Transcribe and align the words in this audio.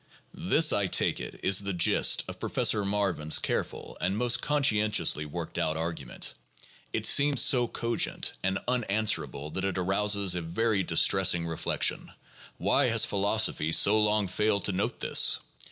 This, 0.33 0.73
I 0.73 0.87
take 0.87 1.19
it, 1.19 1.39
is 1.43 1.59
the 1.59 1.73
gist 1.73 2.23
of 2.27 2.39
Professor 2.39 2.83
Marvin's 2.83 3.37
careful 3.37 3.99
and 4.01 4.17
most 4.17 4.41
conscientiously 4.41 5.25
worked 5.27 5.59
out 5.59 5.77
argument. 5.77 6.33
It 6.91 7.05
seems 7.05 7.39
so 7.43 7.67
cogent 7.67 8.33
and 8.41 8.57
un 8.67 8.83
answerable 8.85 9.51
that 9.51 9.63
it 9.63 9.77
arouses 9.77 10.33
a 10.33 10.41
very 10.41 10.81
distressing 10.81 11.45
reflection, 11.45 12.11
why 12.57 12.87
has 12.87 13.05
phi 13.05 13.17
losophy 13.17 13.71
so 13.71 14.01
long 14.01 14.27
failed 14.27 14.65
to 14.65 14.71
note 14.71 14.97
this 15.01 15.39